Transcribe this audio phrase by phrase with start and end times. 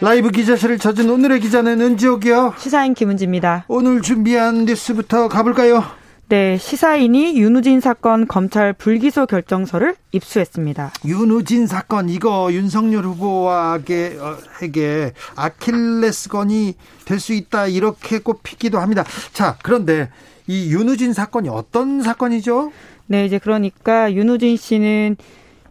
[0.00, 2.54] 라이브 기자실을 찾은 오늘의 기자는 은지옥이요.
[2.58, 3.64] 시사인 김은지입니다.
[3.68, 5.82] 오늘 준비한 뉴스부터 가볼까요?
[6.28, 10.92] 네, 시사인이 윤우진 사건 검찰 불기소 결정서를 입수했습니다.
[11.04, 14.18] 윤우진 사건 이거 윤석열 후보에게
[15.34, 16.74] 아킬레스건이
[17.06, 19.04] 될 수 있다 이렇게 꼽히기도 합니다.
[19.32, 20.10] 자, 그런데
[20.46, 22.72] 이 윤우진 사건이 어떤 사건이죠?
[23.06, 25.16] 네, 이제 그러니까 윤우진 씨는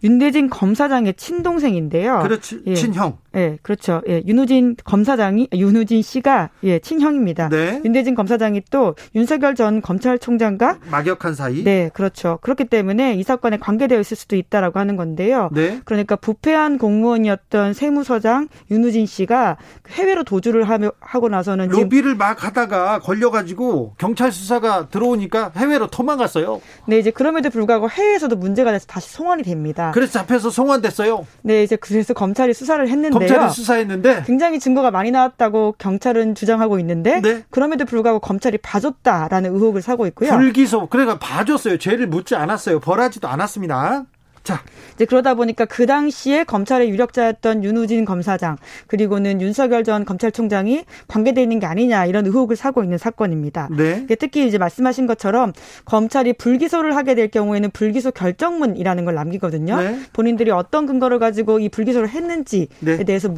[0.04, 2.20] 윤대진 검사장의 친동생인데요.
[2.24, 2.76] 그렇지, 예.
[2.76, 3.18] 친형.
[3.38, 4.02] 예, 그렇죠.
[4.10, 7.50] 예, 윤우진 검사장이 윤우진 씨가 예, 친형입니다.
[7.50, 7.82] 네.
[7.86, 11.64] 윤대진 검사장이 또 윤석열 전 검찰총장과 막역한 사이.
[11.64, 12.40] 네, 그렇죠.
[12.42, 15.50] 그렇기 때문에 이 사건에 관계되어 있을 수도 있다라고 하는 건데요.
[15.54, 15.80] 네.
[15.86, 19.58] 그러니까 부패한 공무원이었던 세무서장 윤우진 씨가
[19.90, 20.66] 해외로 도주를
[21.00, 26.60] 하고 나서는 로비를 막 하다가 걸려가지고 경찰 수사가 들어오니까 해외로 도망갔어요.
[26.88, 29.92] 네, 이제 그럼에도 불구하고 해외에서도 문제가 돼서 다시 송환이 됩니다.
[29.94, 31.28] 그래서 잡혀서 송환됐어요.
[31.44, 37.22] 네, 이제 그래서 검찰이 수사를 했는데 검찰이 수사했는데 굉장히 증거가 많이 나왔다고 경찰은 주장하고 있는데
[37.22, 37.44] 네.
[37.50, 40.32] 그럼에도 불구하고 검찰이 봐줬다라는 의혹을 사고 있고요.
[40.32, 41.78] 불기소 그래가 봐줬어요.
[41.78, 42.80] 죄를 묻지 않았어요.
[42.80, 44.06] 벌하지도 않았습니다.
[44.48, 44.62] 자.
[44.94, 48.56] 이제 그러다 보니까 그 당시에 검찰의 유력자였던 윤우진 검사장
[48.88, 53.68] 그리고는 윤석열 전 검찰총장이 관계돼 있는 게 아니냐 이런 의혹을 사고 있는 사건입니다.
[53.76, 54.08] 네.
[54.18, 55.52] 특히 이제 말씀하신 것처럼
[55.84, 59.82] 검찰이 불기소를 하게 될 경우에는 불기소 결정문이라는 걸 남기거든요.
[59.82, 60.00] 네.
[60.14, 63.04] 본인들이 어떤 근거를 가지고 이 불기소를 했는지에 네.
[63.04, 63.30] 대해서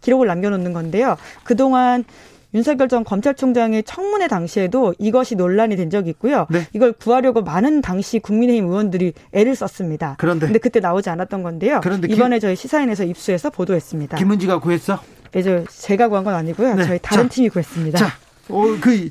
[0.00, 1.16] 기록을 남겨놓는 건데요.
[1.44, 2.04] 그동안
[2.54, 6.46] 윤석열 전 검찰총장의 청문회 당시에도 이것이 논란이 된 적이 있고요.
[6.50, 6.66] 네.
[6.72, 10.16] 이걸 구하려고 많은 당시 국민의힘 의원들이 애를 썼습니다.
[10.18, 11.80] 그런데 근데 그때 나오지 않았던 건데요.
[11.82, 14.16] 그런데 이번에 저희 시사인에서 입수해서 보도했습니다.
[14.16, 15.00] 김은지가 구했어?
[15.32, 16.74] 네, 제가 구한 건 아니고요.
[16.74, 16.84] 네.
[16.84, 17.98] 저희 다른 자, 팀이 구했습니다.
[17.98, 18.06] 자,
[18.48, 19.10] 어, 그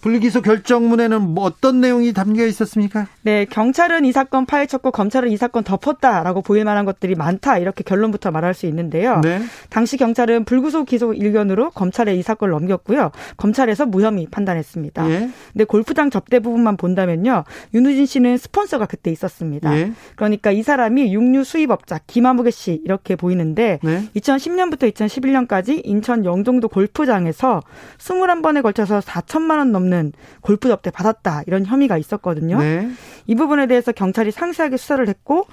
[0.00, 3.06] 불기소 결정문에는 뭐 어떤 내용이 담겨 있었습니까?
[3.22, 8.30] 네, 경찰은 이 사건 파헤쳤고 검찰은 이 사건 덮었다라고 보일 만한 것들이 많다 이렇게 결론부터
[8.30, 9.20] 말할 수 있는데요.
[9.22, 9.40] 네.
[9.68, 13.10] 당시 경찰은 불구속 기소 일견으로 검찰에 이 사건을 넘겼고요.
[13.36, 15.06] 검찰에서 무혐의 판단했습니다.
[15.06, 15.30] 네.
[15.52, 17.44] 근데 골프장 접대 부분만 본다면요,
[17.74, 19.70] 윤우진 씨는 스폰서가 그때 있었습니다.
[19.70, 19.92] 네.
[20.16, 24.08] 그러니까 이 사람이 육류 수입업자 김아무개 씨 이렇게 보이는데 네.
[24.16, 27.60] 2010년부터 2011년까지 인천 영종도 골프장에서
[27.98, 32.58] 21번에 걸쳐서 4천만 원 넘는 없는 골프 접대 받았다 이런 혐의가 있었거든요.
[32.58, 32.88] 네.
[33.26, 35.46] 이 부분에 대해서 경찰이 상세하게 수사를 했고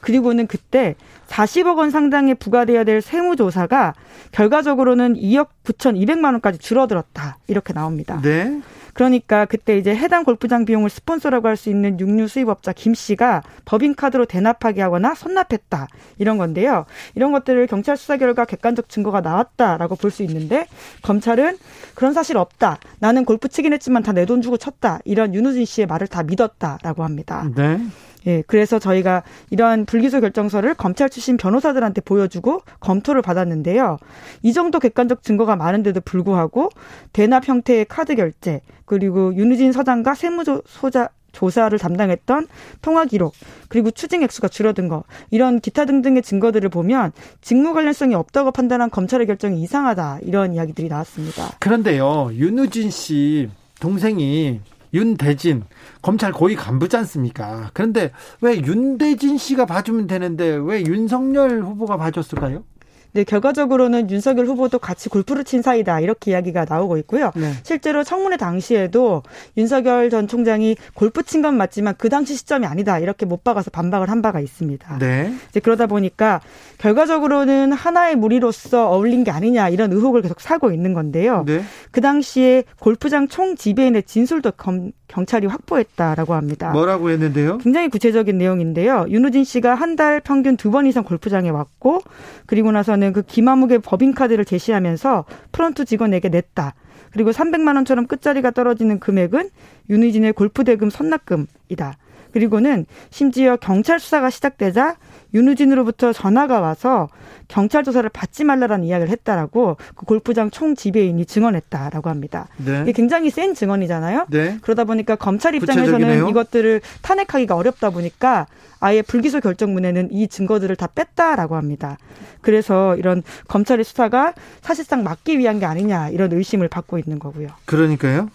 [0.00, 0.96] 그리고는 그때
[1.28, 3.94] 40억 원 상당의 부과돼야 될 세무조사가
[4.32, 8.20] 결과적으로는 2억 9천 2백만 원까지 줄어들었다 이렇게 나옵니다.
[8.22, 8.60] 네.
[8.94, 14.24] 그러니까 그때 이제 해당 골프장 비용을 스폰서라고 할 수 있는 육류 수입업자 김 씨가 법인카드로
[14.26, 15.88] 대납하게 하거나 선납했다
[16.18, 16.86] 이런 건데요.
[17.14, 20.66] 이런 것들을 경찰 수사 결과 객관적 증거가 나왔다라고 볼 수 있는데
[21.02, 21.58] 검찰은
[21.94, 22.78] 그런 사실 없다.
[23.00, 25.00] 나는 골프 치긴 했지만 다 내 돈 주고 쳤다.
[25.04, 27.48] 이런 윤우진 씨의 말을 다 믿었다라고 합니다.
[27.54, 27.78] 네.
[28.26, 33.98] 예, 그래서 저희가 이러한 불기소 결정서를 검찰 출신 변호사들한테 보여주고 검토를 받았는데요.
[34.42, 36.70] 이 정도 객관적 증거가 많은데도 불구하고
[37.12, 42.46] 대납 형태의 카드 결제 그리고 윤우진 서장과 세무조사 조사를 담당했던
[42.80, 43.34] 통화 기록
[43.68, 49.26] 그리고 추징 액수가 줄어든 거 이런 기타 등등의 증거들을 보면 직무 관련성이 없다고 판단한 검찰의
[49.26, 51.50] 결정이 이상하다 이런 이야기들이 나왔습니다.
[51.58, 54.60] 그런데요 윤우진 씨 동생이
[54.94, 55.64] 윤대진
[56.00, 57.70] 검찰 고위 간부지 않습니까?
[57.74, 62.64] 그런데 왜 윤대진 씨가 봐주면 되는데 왜 윤석열 후보가 봐줬을까요?
[63.14, 67.30] 네, 결과적으로는 윤석열 후보도 같이 골프를 친 사이다 이렇게 이야기가 나오고 있고요.
[67.36, 67.52] 네.
[67.62, 69.22] 실제로 청문회 당시에도
[69.56, 74.10] 윤석열 전 총장이 골프 친 건 맞지만 그 당시 시점이 아니다 이렇게 못 박아서 반박을
[74.10, 74.98] 한 바가 있습니다.
[74.98, 75.32] 네.
[75.50, 76.40] 이제 그러다 보니까
[76.78, 81.44] 결과적으로는 하나의 무리로서 어울린 게 아니냐 이런 의혹을 계속 사고 있는 건데요.
[81.46, 81.62] 네.
[81.90, 86.72] 그 당시에 골프장 총 지배인의 진술도 검, 경찰이 확보했다라고 합니다.
[86.72, 87.58] 뭐라고 했는데요?
[87.58, 89.06] 굉장히 구체적인 내용인데요.
[89.08, 92.00] 윤우진 씨가 한 달 평균 두 번 이상 골프장에 왔고
[92.46, 96.74] 그리고 나서는 경우에는 그 김아무개 법인카드를 제시하면서 프런트 직원에게 냈다.
[97.10, 99.50] 그리고 300만 원처럼 끝자리가 떨어지는 금액은
[99.90, 101.96] 윤희진의 골프 대금 선납금이다.
[102.32, 104.96] 그리고는 심지어 경찰 수사가 시작되자
[105.34, 107.08] 윤우진으로부터 전화가 와서
[107.48, 112.48] 경찰 조사를 받지 말라라는 이야기를 했다라고 그 골프장 총 지배인이 증언했다라고 합니다.
[112.56, 112.82] 네.
[112.82, 114.26] 이게 굉장히 센 증언이잖아요.
[114.30, 114.58] 네.
[114.62, 116.28] 그러다 보니까 검찰 입장에서는 구체적이네요.
[116.28, 118.46] 이것들을 탄핵하기가 어렵다 보니까
[118.80, 121.98] 아예 불기소 결정문에는 이 증거들을 다 뺐다라고 합니다.
[122.40, 127.48] 그래서 이런 검찰의 수사가 사실상 막기 위한 게 아니냐 이런 의심을 받고 있는 거고요.
[127.64, 128.28] 그러니까요.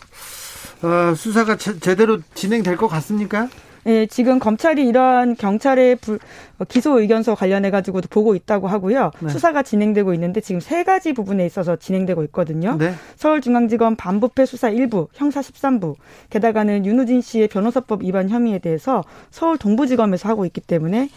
[0.81, 3.49] 어, 수사가 제, 대로 진행될 것 같습니까?
[3.85, 6.19] 예, 지금 검찰이 이러한 경찰의 불,
[6.57, 9.11] 어, 기소 의견서 관련해 가지고도 보고 있다고 하고요.
[9.19, 9.29] 네.
[9.29, 12.75] 수사가 진행되고 있는데 지금 세 가지 부분에 있어서 진행되고 있거든요.
[12.77, 12.93] 네.
[13.15, 15.95] 서울중앙지검 반부패 수사 1부, 형사 13부,
[16.29, 21.09] 게다가는 윤우진 씨의 변호사법 위반 혐의에 대해서 서울 동부지검에서 하고 있기 때문에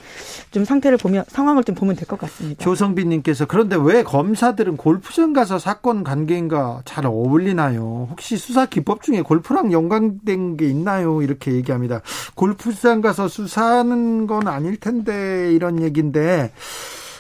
[0.51, 2.63] 좀 상태를 보면 상황을 좀 보면 될 것 같습니다.
[2.63, 8.09] 조성빈님께서 그런데 왜 검사들은 골프장 가서 사건 관계인가 잘 어울리나요?
[8.11, 11.23] 혹시 수사 기법 중에 골프랑 연관된 게 있나요?
[11.23, 12.03] 이렇게 얘기합니다.
[12.35, 16.53] 골 프장 가서 수사하는 건 아닐 텐데 이런 얘기인데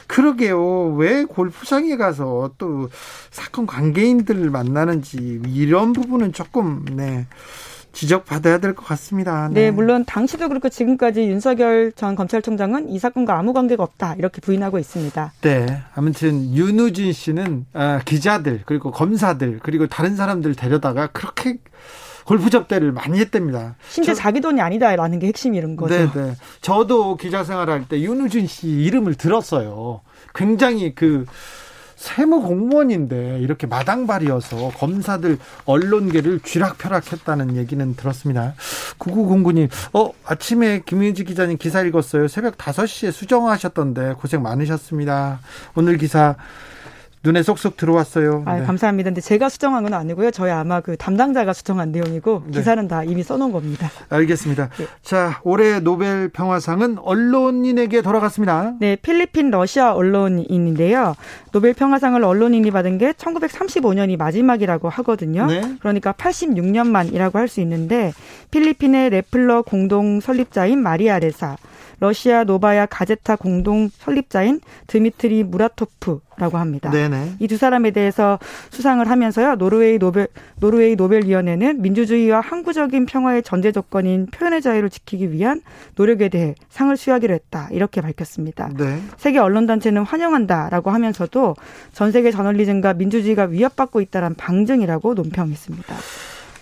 [0.06, 0.94] 그러게요.
[0.96, 2.88] 왜 골프장에 가서 또
[3.30, 7.26] 사건 관계인들을 만나는지 이런 부분은 조금 네.
[7.92, 9.48] 지적받아야 될 것 같습니다.
[9.48, 9.64] 네.
[9.64, 9.70] 네.
[9.70, 15.32] 물론 당시도 그렇고 지금까지 윤석열 전 검찰총장은 이 사건과 아무 관계가 없다 이렇게 부인하고 있습니다.
[15.42, 21.58] 네, 아무튼 윤우진 씨는 아, 기자들 그리고 검사들 그리고 다른 사람들 데려다가 그렇게
[22.24, 23.76] 골프 접대를 많이 했답니다.
[23.88, 25.94] 심지어 저, 자기 돈이 아니다라는 게 핵심 이런 거죠.
[25.94, 26.34] 네, 네.
[26.60, 30.00] 저도 기자 생활할 때 윤우진 씨 이름을 들었어요.
[30.34, 31.26] 굉장히 그
[32.02, 38.54] 세무 공무원인데 이렇게 마당발이어서 검사들 언론계를 쥐락펴락했다는 얘기는 들었습니다.
[38.98, 42.26] 9909님, 어, 아침에 김윤지 기자님 기사 읽었어요.
[42.26, 45.38] 새벽 5시에 수정하셨던데 고생 많으셨습니다.
[45.76, 46.34] 오늘 기사
[47.24, 48.42] 눈에 쏙쏙 들어왔어요.
[48.46, 48.64] 아, 네.
[48.66, 49.10] 감사합니다.
[49.10, 50.32] 근데 제가 수정한 건 아니고요.
[50.32, 52.58] 저희 아마 그 담당자가 수정한 내용이고 네.
[52.58, 53.88] 기사는 다 이미 써놓은 겁니다.
[54.08, 54.70] 알겠습니다.
[54.76, 54.86] 네.
[55.02, 58.74] 자, 올해 노벨 평화상은 언론인에게 돌아갔습니다.
[58.80, 61.14] 네, 필리핀 러시아 언론인인데요.
[61.52, 65.46] 노벨 평화상을 언론인이 받은 게 1935년이 마지막이라고 하거든요.
[65.46, 65.60] 네.
[65.80, 68.14] 그러니까 86년 만이라고 할 수 있는데
[68.50, 71.56] 필리핀의 래플러 공동 설립자인 마리아 레사
[72.06, 76.90] 러시아 노바야 가제타 공동 설립자인 드미트리 무라토프라고 합니다.
[77.38, 78.40] 이 두 사람에 대해서
[78.70, 79.54] 수상을 하면서요.
[79.54, 80.26] 노르웨이 노벨
[80.58, 85.60] 노르웨이 노벨 위원회는 민주주의와 항구적인 평화의 전제 조건인 표현의 자유를 지키기 위한
[85.94, 87.68] 노력에 대해 상을 수여하기로 했다.
[87.70, 88.70] 이렇게 밝혔습니다.
[88.76, 89.00] 네.
[89.16, 91.54] 세계 언론 단체는 환영한다라고 하면서도
[91.92, 95.94] 전 세계 저널리즘과 민주주의가 위협받고 있다는 방증이라고 논평했습니다.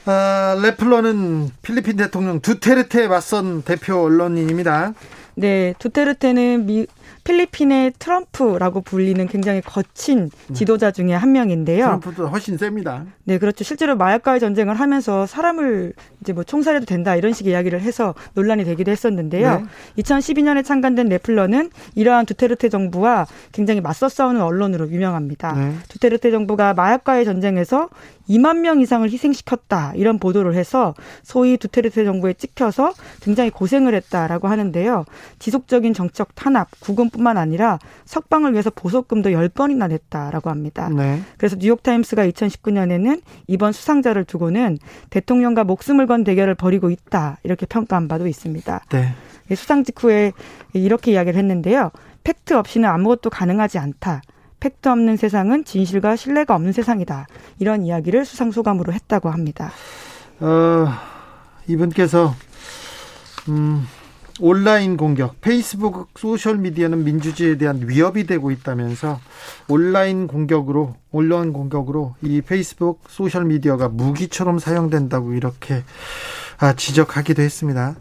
[0.06, 4.92] 아, 레플러는 필리핀 대통령 두테르테에 맞선 대표 언론인입니다.
[5.34, 6.86] 네, 두테르테는 미,
[7.24, 10.54] 필리핀의 트럼프라고 불리는 굉장히 거친 네.
[10.54, 11.84] 지도자 중에 한 명인데요.
[11.84, 13.04] 트럼프도 훨씬 셉니다.
[13.24, 13.64] 네, 그렇죠.
[13.64, 18.90] 실제로 마약과의 전쟁을 하면서 사람을 이제 뭐 총살해도 된다 이런 식의 이야기를 해서 논란이 되기도
[18.90, 19.60] 했었는데요.
[19.96, 20.02] 네.
[20.02, 25.52] 2012년에 창간된 네플러는 이러한 두테르테 정부와 굉장히 맞서 싸우는 언론으로 유명합니다.
[25.52, 25.74] 네.
[25.88, 27.88] 두테르테 정부가 마약과의 전쟁에서
[28.30, 35.04] 2만 명 이상을 희생시켰다 이런 보도를 해서 소위 두테르테 정부에 찍혀서 굉장히 고생을 했다라고 하는데요.
[35.40, 40.88] 지속적인 정적 탄압, 구금뿐만 아니라 석방을 위해서 보석금도 10번이나 냈다라고 합니다.
[40.88, 41.20] 네.
[41.36, 44.78] 그래서 뉴욕타임스가 2019년에는 이번 수상자를 두고는
[45.10, 48.84] 대통령과 목숨을 건 대결을 벌이고 있다 이렇게 평가한 바도 있습니다.
[48.90, 49.14] 네.
[49.56, 50.32] 수상 직후에
[50.72, 51.90] 이렇게 이야기를 했는데요.
[52.22, 54.22] 팩트 없이는 아무것도 가능하지 않다.
[54.60, 57.26] 팩트 없는 세상은 진실과 신뢰가 없는 세상이다.
[57.58, 59.72] 이런 이야기를 수상 소감으로 했다고 합니다.
[60.40, 60.88] 어,
[61.66, 62.34] 이분께서
[63.48, 63.86] 음,
[64.40, 69.20] 온라인 공격, 페이스북 소셜 미디어는 민주주의에 대한 위협이 되고 있다면서
[69.68, 75.82] 온라인 공격으로 온라인 공격으로 이 페이스북 소셜 미디어가 무기처럼 사용된다고 이렇게
[76.58, 77.96] 아, 지적하기도 했습니다.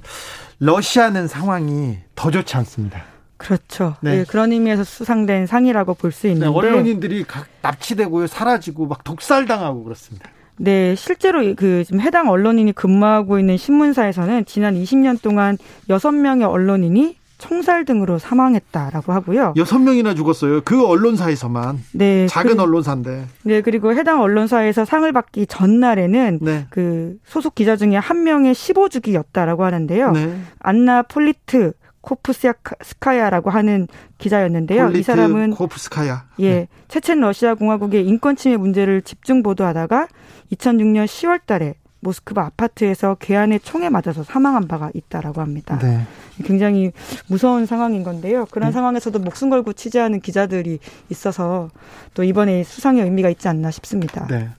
[0.59, 3.03] 러시아는 상황이 더 좋지 않습니다.
[3.39, 3.95] 그렇죠.
[4.01, 4.17] 네.
[4.17, 4.25] 네.
[4.25, 7.25] 그런 의미에서 수상된 상이라고 볼수 네, 있는데 네, 언론인들이
[7.61, 10.29] 납치되고 사라지고 막 독살당하고 그렇습니다.
[10.57, 15.57] 네, 실제로 그 지금 해당 언론인이 근무하고 있는 신문사에서는 지난 20년 동안
[15.89, 19.53] 6명의 언론인이 총살 등으로 사망했다라고 하고요.
[19.55, 20.59] 여섯 명이나 죽었어요.
[20.65, 21.79] 그 언론사에서만.
[21.93, 22.27] 네.
[22.27, 23.25] 작은 그, 언론사인데.
[23.43, 26.67] 네, 그리고 해당 언론사에서 상을 받기 전날에는 네.
[26.69, 30.11] 그 소속 기자 중에 한 명의 15주기였다라고 하는데요.
[30.11, 30.41] 네.
[30.59, 31.71] 안나 폴리트
[32.09, 33.87] 코프스카야라고 하는
[34.17, 34.91] 기자였는데요.
[34.91, 36.25] 이 사람은 코프스카야.
[36.39, 36.67] 예, 네.
[36.87, 40.07] 체첸 러시아 공화국의 인권 침해 문제를 집중 보도하다가
[40.51, 45.77] 2006년 10월 달에 모스크바 아파트에서 괴한의 총에 맞아서 사망한 바가 있다라고 합니다.
[45.79, 46.01] 네.
[46.45, 46.93] 굉장히
[47.27, 48.45] 무서운 상황인 건데요.
[48.51, 48.73] 그런 네.
[48.73, 51.69] 상황에서도 목숨 걸고 취재하는 기자들이 있어서
[52.13, 54.25] 또 이번에 수상의 의미가 있지 않나 싶습니다.
[54.27, 54.49] 네.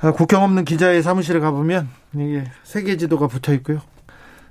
[0.00, 3.82] 아, 국경 없는 기자의 사무실에 가보면 이게 세계 지도가 붙어 있고요.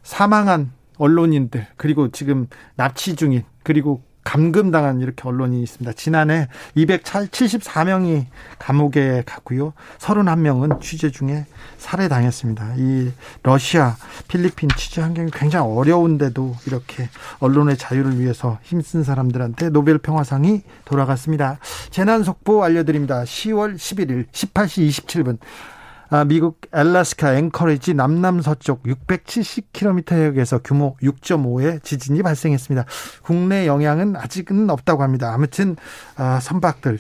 [0.04, 5.94] 사망한 언론인들 그리고 지금 납치 중인 그리고 감금당한 이렇게 언론이 있습니다.
[5.94, 8.26] 지난해 274명이
[8.60, 9.74] 감옥에 갔고요.
[9.98, 11.48] 31명은 취재 중에
[11.80, 12.76] 살해당했습니다.
[12.78, 13.96] 이 러시아,
[14.28, 21.58] 필리핀 취재 환경이 굉장히 어려운데도 이렇게 언론의 자유를 위해서 힘쓴 사람들한테 노벨 평화상이 돌아갔습니다.
[21.90, 23.24] 재난 속보 알려드립니다.
[23.24, 25.79] 10월 11일 18시 27분 아,
[26.28, 32.86] 미국 엘라스카 앵커리지 남남서쪽 670km 해역에서 규모 6.5의 지진이 발생했습니다.
[33.22, 35.32] 국내 영향은 아직은 없다고 합니다.
[35.34, 35.76] 아무튼
[36.16, 37.00] 아, 선박들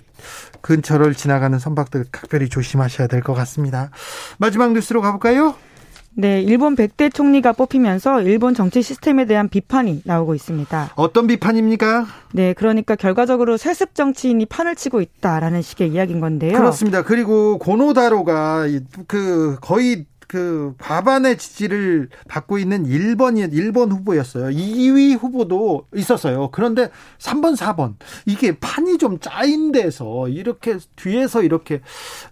[0.61, 3.89] 근처를 지나가는 선박들 각별히 조심하셔야 될 것 같습니다.
[4.37, 5.55] 마지막 뉴스로 가볼까요?
[6.19, 10.89] 네, 일본 백 대 총리가 뽑히면서 일본 정치 시스템에 대한 비판이 나오고 있습니다.
[10.95, 12.07] 어떤 비판입니까?
[12.33, 16.57] 네, 그러니까 결과적으로 세습 정치인이 판을 치고 있다라는 식의 이야기인 건데요.
[16.57, 17.03] 그렇습니다.
[17.03, 18.65] 그리고 고노다로가
[19.07, 24.55] 그 거의 그 과반의 지지를 받고 있는 1번이 1번 후보였어요.
[24.55, 26.49] 2위 후보도 있었어요.
[26.51, 27.95] 그런데 3번, 4번
[28.27, 31.81] 이게 판이 좀 짜인 데서 이렇게 뒤에서 이렇게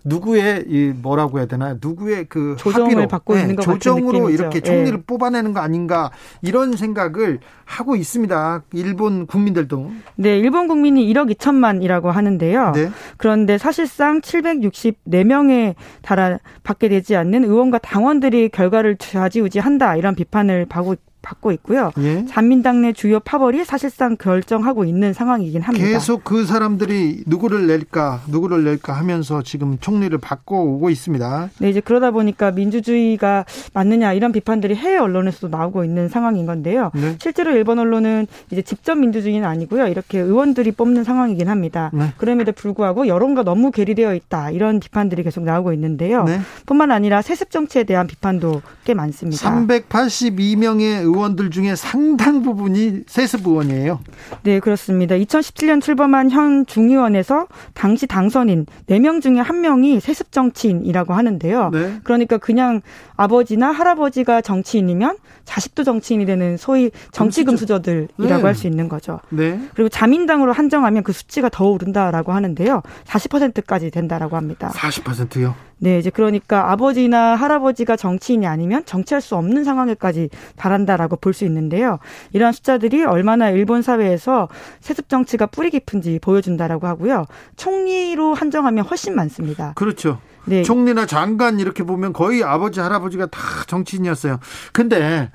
[0.04, 4.34] 누구의 이 뭐라고 해야 되나 누구의 그 조정을 합의로, 받고 네, 있는 것 조정으로 같은
[4.36, 5.04] 이렇게 총리를 네.
[5.08, 6.12] 뽑아내는 거 아닌가
[6.44, 8.64] 이런 생각을 하고 있습니다.
[8.74, 9.92] 일본 국민들도.
[10.18, 12.74] 네, 일본 국민이 1억 2천만이라고 하는데요.
[12.74, 12.92] 네.
[13.18, 15.74] 그런데 사실상 764명에
[16.04, 21.92] 달아 받게 되지 않는 의원과 당원들이 결과를 좌지우지한다 이런 비판을 받고 받고 있고요.
[22.00, 22.26] 예.
[22.26, 25.88] 잔민당 내 주요 파벌이 사실상 결정하고 있는 상황이긴 합니다.
[25.88, 31.50] 계속 그 사람들이 누구를 낼까, 누구를 낼까 하면서 지금 총리를 바꿔 오고 있습니다.
[31.60, 36.92] 네, 이제 그러다 보니까 민주주의가 맞느냐 이런 비판들이 해외 언론에서도 나오고 있는 상황인 건데요.
[36.94, 37.16] 네.
[37.20, 39.88] 실제로 일본 언론은 이제 직접 민주주의는 아니고요.
[39.88, 41.92] 이렇게 의원들이 뽑는 상황이긴 합니다.
[41.94, 42.14] 네.
[42.18, 46.24] 그럼에도 불구하고 여론과 너무 괴리되어 있다 이런 비판들이 계속 나오고 있는데요.
[46.24, 46.40] 네.
[46.66, 49.66] 뿐만 아니라 세습 정치에 대한 비판도 꽤 많습니다.
[49.66, 54.00] 382명의 의원 의원들 중에 상당 부분이 세습 의원이에요.
[54.44, 55.16] 네, 그렇습니다.
[55.16, 61.70] 2017년 출범한 현 중의원에서 당시 당선인 4명 중에 1명이 세습 정치인이라고 하는데요.
[61.72, 62.00] 네.
[62.04, 62.82] 그러니까 그냥
[63.16, 68.42] 아버지나 할아버지가 정치인이면 자식도 정치인이 되는 소위 정치 금수저들이라고 네.
[68.42, 69.20] 할수 있는 거죠.
[69.30, 69.60] 네.
[69.74, 72.82] 그리고 자민당으로 한정하면 그 수치가 더 오른다라고 하는데요.
[73.06, 74.72] 40%까지 된다라고 합니다.
[74.74, 75.56] 40%요?
[75.80, 82.00] 네, 이제 그러니까 아버지나 할아버지가 정치인이 아니면 정치할 수 없는 상황에까지 달한다라고 볼 수 있는데요.
[82.34, 84.48] 이러한 숫자들이 얼마나 일본 사회에서
[84.80, 87.26] 세습 정치가 뿌리 깊은지 보여준다라고 하고요.
[87.58, 89.74] 총리로 한정하면 훨씬 많습니다.
[89.76, 90.20] 그렇죠.
[90.46, 90.64] 네.
[90.64, 94.40] 총리나 장관 이렇게 보면 거의 아버지 할아버지가 다 정치인이었어요.
[94.74, 95.30] 근데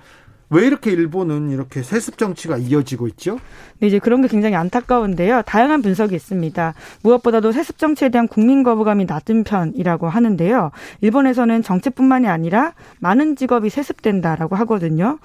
[0.52, 3.38] 왜 이렇게 일본은 이렇게 세습 정치가 이어지고 있죠?
[3.80, 5.42] 네, 이제 그런 게 굉장히 안타까운데요.
[5.42, 6.74] 다양한 분석이 있습니다.
[7.02, 10.70] 무엇보다도 세습 정치에 대한 국민 거부감이 낮은 편이라고 하는데요.
[11.00, 15.18] 일본에서는 정치뿐만이 아니라 많은 직업이 세습된다라고 하거든요.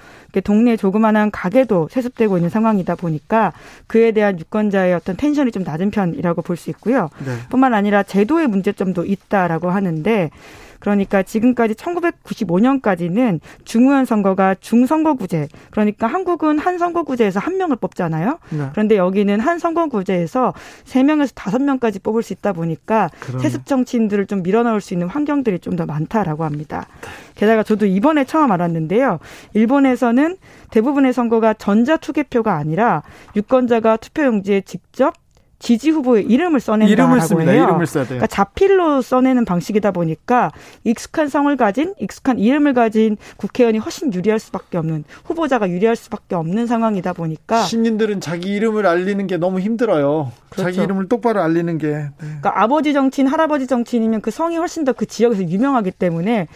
[0.43, 3.53] 동네 조그마한 가게도 세습되고 있는 상황이다 보니까
[3.87, 7.09] 그에 대한 유권자의 어떤 텐션이 좀 낮은 편이라고 볼 수 있고요.
[7.23, 7.33] 네.
[7.49, 10.31] 뿐만 아니라 제도의 문제점도 있다라고 하는데
[10.79, 15.47] 그러니까 지금까지 1995년까지는 중의원 선거가 중선거구제.
[15.71, 18.39] 그러니까 한국은 한 선거구제에서 한 명을 뽑잖아요.
[18.49, 18.65] 네.
[18.71, 20.53] 그런데 여기는 한 선거구제에서
[20.83, 23.43] 세 명에서 다섯 명까지 뽑을 수 있다 보니까 그러네.
[23.43, 26.87] 세습 정치인들을 좀 밀어넣을 수 있는 환경들이 좀 더 많다라고 합니다.
[27.35, 29.19] 게다가 저도 이번에 처음 알았는데요.
[29.53, 30.37] 일본에서는
[30.71, 33.03] 대부분의 선거가 전자 투개표가 아니라
[33.35, 35.13] 유권자가 투표용지에 직접
[35.59, 37.51] 지지 후보의 이름을 써낸다라고 이름을 씁니다.
[37.51, 37.63] 해요.
[37.63, 38.19] 이름을 써야 돼요.
[38.19, 40.51] 그러니까 자필로 써내는 방식이다 보니까
[40.83, 46.67] 익숙한 성을 가진 익숙한 이름을 가진 국회의원이 훨씬 유리할 수밖에 없는 후보자가 유리할 수밖에 없는
[46.67, 50.31] 상황이다 보니까 시민들은 자기 이름을 알리는 게 너무 힘들어요.
[50.49, 50.69] 그렇죠.
[50.69, 51.87] 자기 이름을 똑바로 알리는 게.
[51.87, 52.09] 네.
[52.19, 56.47] 그러니까 아버지 정치인, 할아버지 정치인이면 그 성이 훨씬 더 그 지역에서 유명하기 때문에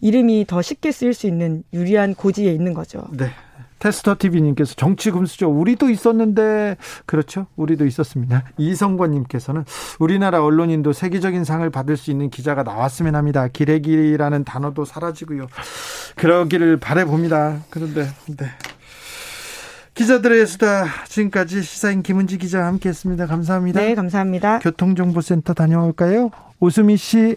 [0.00, 3.04] 이름이 더 쉽게 쓰일 수 있는 유리한 고지에 있는 거죠.
[3.12, 3.26] 네.
[3.80, 7.46] 테스터 TV님께서 정치 금수저 우리도 있었는데 그렇죠?
[7.56, 8.44] 우리도 있었습니다.
[8.58, 9.64] 이성권님께서는
[9.98, 13.48] 우리나라 언론인도 세계적인 상을 받을 수 있는 기자가 나왔으면 합니다.
[13.48, 15.48] 기레기라는 단어도 사라지고요.
[16.14, 17.64] 그러기를 바래봅니다.
[17.70, 18.46] 그런데 네.
[19.94, 23.26] 기자들의 수다 지금까지 시사인 김은지 기자와 함께했습니다.
[23.26, 23.80] 감사합니다.
[23.80, 24.60] 네 감사합니다.
[24.60, 26.30] 교통정보센터 다녀올까요?
[26.60, 27.36] 오수미 씨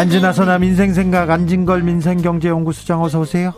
[0.00, 3.52] 안진아 선아 민생생각 안진걸 민생경제연구소장 어서 오세요.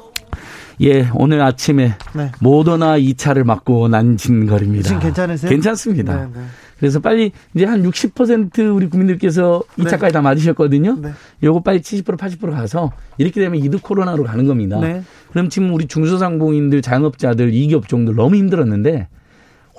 [0.80, 2.32] 예, 오늘 아침에 네.
[2.40, 4.88] 모더나 2차를 맞고 난진거립니다.
[4.88, 5.48] 지금 괜찮으세요?
[5.48, 6.16] 괜찮습니다.
[6.16, 6.40] 네, 네.
[6.80, 10.10] 그래서 빨리 이제 한 60% 우리 국민들께서 2차까지 네.
[10.10, 10.98] 다 맞으셨거든요.
[11.00, 11.12] 네.
[11.44, 14.80] 요거 빨리 70% 80% 가서 이렇게 되면 이드 코로나로 가는 겁니다.
[14.80, 15.04] 네.
[15.30, 19.06] 그럼 지금 우리 중소상공인들, 자영업자들, 이기업종들 너무 힘들었는데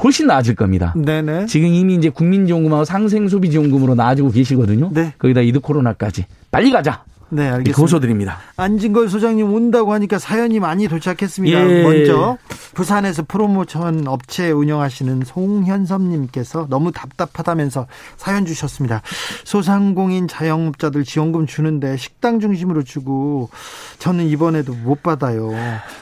[0.01, 0.93] 훨씬 나아질 겁니다.
[0.95, 1.47] 네네.
[1.47, 4.91] 지금 이미 이제 국민지원금하고 상생소비지원금으로 나아지고 계시거든요.
[4.93, 5.13] 네.
[5.17, 7.03] 거기다 이드 코로나까지 빨리 가자.
[7.33, 7.77] 네, 알겠습니다.
[7.81, 8.37] 고소드립니다.
[8.57, 11.69] 안진걸 소장님 온다고 하니까 사연이 많이 도착했습니다.
[11.69, 11.83] 예.
[11.83, 12.37] 먼저
[12.73, 17.87] 부산에서 프로모션 업체 운영하시는 송현섭님께서 너무 답답하다면서
[18.17, 19.01] 사연 주셨습니다.
[19.45, 23.49] 소상공인 자영업자들 지원금 주는데 식당 중심으로 주고
[23.99, 25.51] 저는 이번에도 못 받아요.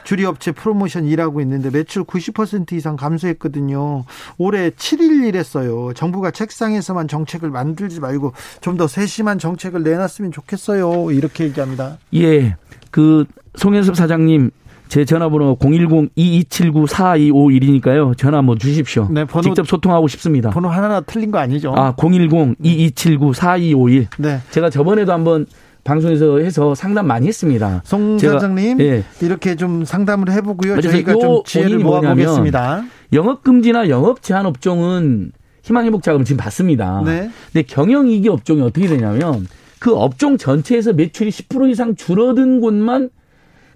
[0.04, 4.04] 주리업체 프로모션 일하고 있는데 매출 90% 이상 감소했거든요.
[4.38, 5.92] 올해 7일 일했어요.
[5.94, 11.10] 정부가 책상에서만 정책을 만들지 말고 좀 더 세심한 정책을 내놨으면 좋겠어요.
[11.22, 11.98] 이렇게 얘기합니다.
[12.14, 12.56] 예.
[12.90, 13.24] 그
[13.54, 14.50] 송현섭 사장님
[14.88, 18.14] 제 전화번호 010-2279-4251이니까요.
[18.18, 19.08] 전화 한번 주십시오.
[19.10, 20.50] 네, 번호, 직접 소통하고 싶습니다.
[20.50, 21.72] 번호 하나하나 틀린 거 아니죠?
[21.74, 24.08] 아, 010-2279-4251.
[24.18, 24.40] 네.
[24.50, 25.46] 제가 저번에도 한번
[25.84, 27.80] 방송에서 해서 상담 많이 했습니다.
[27.84, 29.02] 송 사장님, 예.
[29.22, 30.82] 이렇게 좀 상담을 해보고요.
[30.82, 32.84] 저희가 좀 지혜를 모아보겠습니다.
[33.14, 37.00] 영업 금지나 영업 제한 업종은 희망회복 자금 지금 받습니다.
[37.04, 37.30] 네.
[37.52, 39.46] 근데 경영이기 업종이 어떻게 되냐면
[39.82, 43.10] 그 업종 전체에서 매출이 10% 이상 줄어든 곳만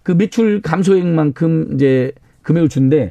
[0.05, 3.11] 그 매출 감소액만큼 이제 금액을 준데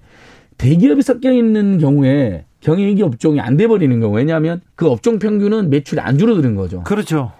[0.57, 5.99] 대기업이 섞여 있는 경우에 경영이기 업종이 안 돼 버리는 경우 왜냐하면 그 업종 평균은 매출이
[5.99, 6.83] 안 줄어드는 거죠.
[6.83, 7.33] 그렇죠.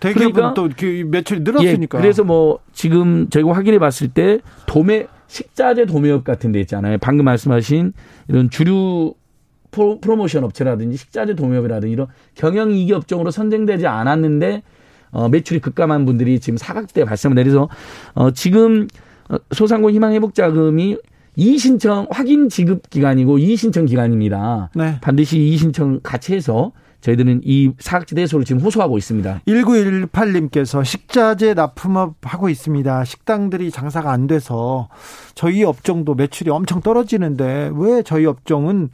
[0.00, 0.70] 대기업은 그러니까, 또
[1.10, 1.98] 매출이 늘었으니까.
[1.98, 6.96] 예, 그래서 뭐 지금 저희가 확인해 봤을 때 도매 식자재 도매업 같은 데 있잖아요.
[7.02, 7.92] 방금 말씀하신
[8.28, 9.12] 이런 주류
[9.72, 14.62] 프로모션 업체라든지 식자재 도매업이라든지 이런 경영이기 업종으로 선정되지 않았는데
[15.12, 17.68] 어, 매출이 급감한 분들이 지금 사각대 발생을 내려서
[18.14, 18.88] 어, 지금
[19.28, 20.96] 어, 소상공 희망 회복 자금이
[21.36, 24.70] 이신청 확인 지급 기간이고 이신청 기간입니다.
[24.74, 24.98] 네.
[25.00, 26.72] 반드시 이신청 같이 해서
[27.02, 29.42] 저희들은 이 사각지대 해소를 지금 호소하고 있습니다.
[29.46, 33.04] 1918님께서 식자재 납품업 하고 있습니다.
[33.04, 34.88] 식당들이 장사가 안 돼서
[35.34, 38.90] 저희 업종도 매출이 엄청 떨어지는데 왜 저희 업종은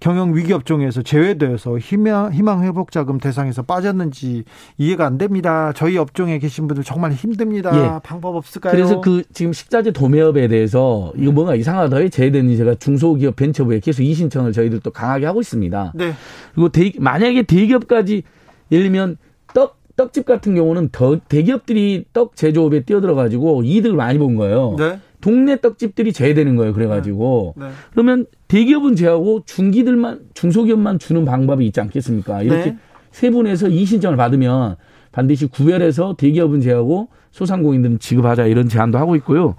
[0.00, 4.44] 경영 위기 업종에서 제외되어서 희망, 희망 회복 자금 대상에서 빠졌는지
[4.76, 5.72] 이해가 안 됩니다.
[5.74, 7.72] 저희 업종에 계신 분들 정말 힘듭니다.
[7.74, 8.00] 예.
[8.04, 8.72] 방법 없을까요?
[8.72, 12.08] 그래서 그 지금 식자재 도매업에 대해서 이거 뭔가 이상하다.
[12.10, 15.92] 제외되는 제가 중소기업 벤처부에 계속 이 신청을 저희들도 강하게 하고 있습니다.
[15.96, 16.12] 네.
[16.54, 18.22] 그리고 대, 만약에 대기업까지
[18.70, 19.16] 예를 들면
[19.52, 24.76] 떡 떡집 같은 경우는 더 대기업들이 떡 제조업에 뛰어들어 가지고 이득을 많이 본 거예요.
[24.78, 25.00] 네.
[25.20, 26.72] 동네 떡집들이 제외되는 거예요.
[26.72, 27.64] 그래가지고 네.
[27.64, 27.70] 네.
[27.90, 32.42] 그러면 대기업은 제하고 중기들만 중소기업만 주는 방법이 있지 않겠습니까?
[32.42, 32.76] 이렇게 네.
[33.10, 34.76] 세 분에서 이 신청을 받으면
[35.10, 39.56] 반드시 구별해서 대기업은 제하고 소상공인들은 지급하자 이런 제안도 하고 있고요.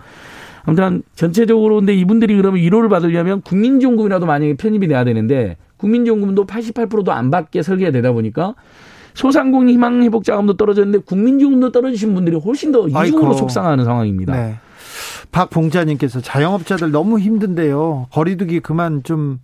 [0.64, 7.32] 아무튼 전체적으로 근데 이분들이 그러면 1호를 받으려면 국민지원금이라도 만약에 편입이 돼야 되는데 국민지원금도 88%도 안
[7.32, 8.54] 받게 설계가 되다 보니까
[9.16, 14.34] 소상공인 희망회복 자금도 떨어졌는데 국민지원금도 떨어지신 분들이 훨씬 더 이중으로 속상하는 상황입니다.
[14.36, 14.56] 네.
[15.32, 18.08] 박봉자님께서 자영업자들 너무 힘든데요.
[18.12, 19.40] 거리두기 그만 좀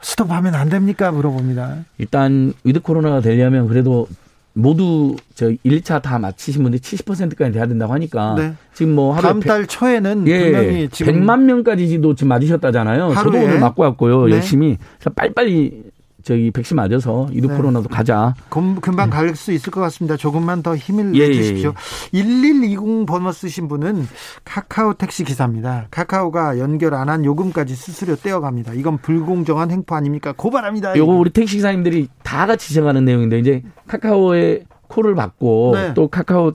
[0.00, 1.12] 스톱하면 안 됩니까?
[1.12, 1.84] 물어봅니다.
[1.98, 4.08] 일단 위드 코로나가 되려면 그래도
[4.52, 8.54] 모두 저 1차 다 마치신 분들이 70%까지 돼야 된다고 하니까 네.
[8.74, 13.14] 지금 뭐 하루 다음 달 초에는 예, 분명히 지금 100만 명까지도 지금 맞으셨다잖아요.
[13.14, 14.26] 저도 오늘 맞고 왔고요.
[14.26, 14.34] 네.
[14.34, 14.76] 열심히
[15.14, 15.89] 빨리빨리
[16.22, 17.56] 저기 백신 맞아서 이드 네.
[17.56, 18.34] 코로나도 가자.
[18.48, 20.16] 금방 갈 수 있을 것 같습니다.
[20.16, 21.72] 조금만 더 힘을 예, 내주십시오.
[22.14, 22.22] 예, 예.
[22.22, 24.06] 1120 번호 쓰신 분은
[24.44, 25.86] 카카오 택시 기사입니다.
[25.90, 28.74] 카카오가 연결 안 한 요금까지 수수료 떼어갑니다.
[28.74, 30.32] 이건 불공정한 행포 아닙니까?
[30.36, 30.96] 고발합니다.
[30.96, 35.94] 요거 우리 택시 기사님들이 다 같이 정하는 내용인데 이제 카카오의 콜을 받고 네.
[35.94, 36.52] 또 카카오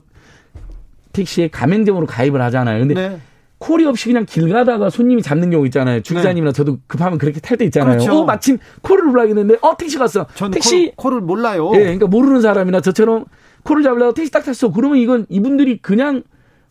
[1.12, 2.80] 택시에 가맹점으로 가입을 하잖아요.
[2.86, 3.20] 근데 네.
[3.58, 6.02] 콜이 없이 그냥 길 가다가 손님이 잡는 경우 있잖아요.
[6.02, 6.56] 주기자님이나 네.
[6.56, 7.96] 저도 급하면 그렇게 탈 때 있잖아요.
[7.98, 8.20] 그렇죠.
[8.20, 10.26] 어, 마침 콜을 눌러야겠는데, 어, 택시 갔어.
[10.52, 10.92] 택시.
[10.96, 11.70] 콜, 콜을 몰라요.
[11.74, 13.24] 예, 그러니까 모르는 사람이나 저처럼
[13.62, 14.70] 콜을 잡으려고 택시 딱 탔어.
[14.70, 16.22] 그러면 이건 이분들이 그냥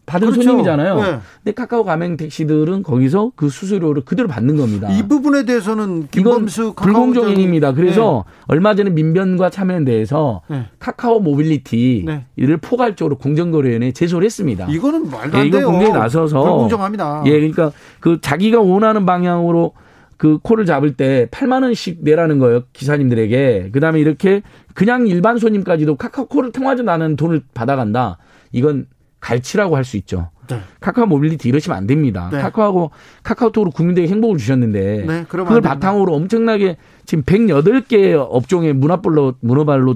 [0.06, 0.44] 받은 그렇죠.
[0.44, 0.96] 손님이잖아요.
[0.96, 1.20] 네.
[1.44, 4.90] 근데 카카오 가맹 택시들은 거기서 그 수수료를 그대로 받는 겁니다.
[4.92, 7.74] 이 부분에 대해서는 김범수 불공정 행위입니다.
[7.74, 8.44] 그래서 네.
[8.48, 10.66] 얼마 전에 민변과 참여연대에서 네.
[10.80, 12.56] 카카오 모빌리티를 네.
[12.58, 14.68] 포괄적으로 공정거래위원회에 제소를 했습니다.
[14.70, 15.62] 이거는 말도 안 예, 돼요.
[15.62, 17.24] 이거 공개에 나서서 불공정합니다.
[17.26, 19.74] 예, 그러니까 그 자기가 원하는 방향으로
[20.18, 23.72] 그 콜을 잡을 때 8만 원씩 내라는 거예요 기사님들에게.
[23.74, 28.18] 그다음에 이렇게 그냥 일반 손님까지도 카카오 콜을 통하지 않은 돈을 받아간다.
[28.52, 28.88] 이건
[29.20, 30.30] 갈취라고 할 수 있죠.
[30.48, 30.60] 네.
[30.80, 32.30] 카카오 모빌리티 이러시면 안 됩니다.
[32.32, 32.40] 네.
[32.40, 32.92] 카카오하고
[33.24, 39.96] 카카오톡으로 국민들에게 행복을 주셨는데 네, 그걸 바탕으로 엄청나게 지금 108개 업종의 문화발로 문어발로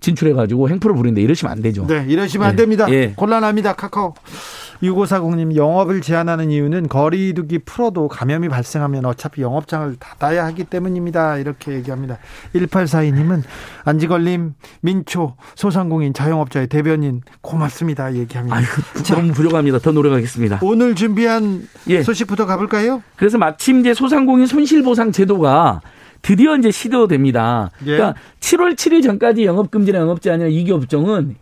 [0.00, 1.86] 진출해가지고 횡포를 부린다 이러시면 안 되죠.
[1.86, 2.56] 네, 이러시면 안 예.
[2.56, 2.86] 됩니다.
[2.90, 3.12] 예.
[3.16, 3.74] 곤란합니다.
[3.74, 4.14] 카카오.
[4.82, 11.38] 6540님 영업을 제한하는 이유는 거리두기 풀어도 감염이 발생하면 어차피 영업장을 닫아야 하기 때문입니다.
[11.38, 12.18] 이렇게 얘기합니다.
[12.54, 13.42] 1842님은
[13.84, 18.14] 안지걸림, 민초, 소상공인, 자영업자의 대변인 고맙습니다.
[18.14, 18.56] 얘기합니다.
[18.56, 18.64] 아유,
[19.08, 19.78] 너무 부족합니다.
[19.78, 20.60] 더 노력하겠습니다.
[20.62, 22.02] 오늘 준비한 예.
[22.02, 23.02] 소식부터 가볼까요?
[23.16, 25.80] 그래서 마침 이제 소상공인 손실보상 제도가
[26.28, 27.70] 드디어 이제 시도됩니다.
[27.86, 27.96] 예.
[27.96, 31.36] 그러니까 7월 7일 전까지 영업금지나 영업제한이나 이기업종은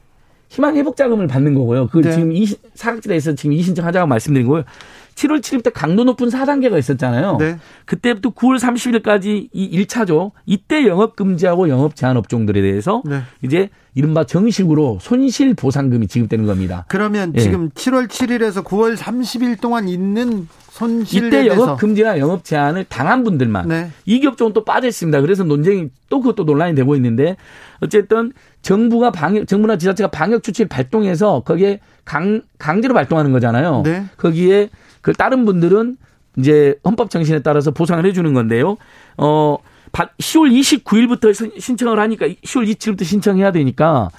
[0.48, 1.88] 희망 회복 자금을 받는 거고요.
[1.88, 2.12] 그걸 네.
[2.12, 4.64] 지금 이 사각지대에서 지금 이 신청하자고 말씀드린 거예요.
[5.16, 7.38] 7월 7일부터 강도 높은 4단계가 있었잖아요.
[7.38, 7.58] 네.
[7.86, 10.32] 그때부터 9월 30일까지 이 1차죠.
[10.44, 13.22] 이때 영업 금지하고 영업 제한 업종들에 대해서 네.
[13.42, 16.84] 이제 이른바 정식으로 손실 보상금이 지급되는 겁니다.
[16.88, 17.40] 그러면 예.
[17.40, 23.68] 지금 7월 7일에서 9월 30일 동안 있는 손실에 이때 영업 금지나 영업 제한을 당한 분들만
[23.68, 23.90] 네.
[24.04, 25.22] 이 겹종은 또 빠져 있습니다.
[25.22, 27.38] 그래서 논쟁이 또 그것도 논란이 되고 있는데
[27.80, 33.82] 어쨌든 정부가 방역 정부나 지자체가 방역 조치를 발동해서 거기에 강 강제로 발동하는 거잖아요.
[33.86, 34.04] 네.
[34.18, 34.68] 거기에
[35.06, 35.96] 그 다른 분들은
[36.36, 38.76] 이제 헌법 정신에 따라서 보상을 해주는 건데요.
[39.16, 39.56] 어
[39.92, 44.10] 10월 29일부터 신청을 하니까 10월 27일부터 신청해야 되니까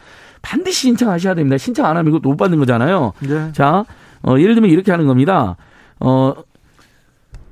[0.41, 1.57] 반드시 신청하셔야 됩니다.
[1.57, 3.11] 신청 안 하면 이것도 못 받는 거잖아요.
[3.19, 3.51] 네.
[3.51, 3.83] 자,
[4.23, 5.57] 어, 예를 들면 이렇게 하는 겁니다.
[5.99, 6.33] 어,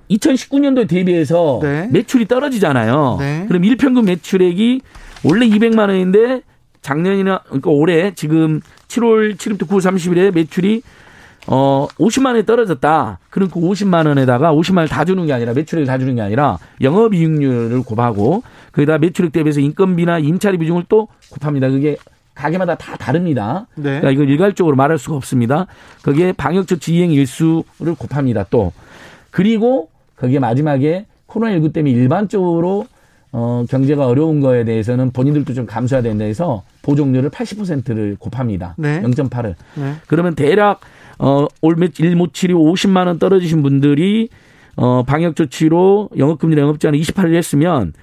[0.09, 1.89] 2019년도에 대비해서 네.
[1.91, 3.17] 매출이 떨어지잖아요.
[3.19, 3.45] 네.
[3.49, 4.79] 그럼 일평균 매출액이
[5.25, 6.41] 원래 200만 원인데
[6.81, 10.83] 작년이나 그러니까 올해 지금 7월 7일부터 9월 30일에 매출이
[11.47, 13.19] 어 50만 원이 떨어졌다.
[13.29, 16.57] 그럼 그 50만 원에다가 50만 원을 다 주는 게 아니라 매출액을 다 주는 게 아니라
[16.81, 21.69] 영업 이익률을 곱하고 거기다 매출액 대비해서 인건비나 임차료 비중을 또 곱합니다.
[21.69, 21.97] 그게
[22.33, 23.67] 가게마다 다 다릅니다.
[23.75, 23.99] 네.
[23.99, 25.67] 그러니까 이걸 일괄적으로 말할 수가 없습니다.
[26.03, 28.45] 거기에 방역 조치 이행 일수를 곱합니다.
[28.49, 28.73] 또
[29.31, 32.87] 그리고 거기에 마지막에 코로나19 때문에 일반적으로
[33.31, 38.75] 어, 경제가 어려운 거에 대해서는 본인들도 좀 감수해야 된다 해서 보종료를 80%를 곱합니다.
[38.77, 39.01] 네.
[39.01, 39.55] 0.8을.
[39.75, 39.95] 네.
[40.07, 40.79] 그러면 대략
[41.19, 44.29] 어, 올 며칠 모칠이 50만 원 떨어지신 분들이
[44.75, 47.93] 어, 방역 조치로 영업금지 영업 제한 28일 했으면